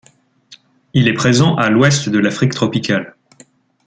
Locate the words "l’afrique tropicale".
2.17-3.15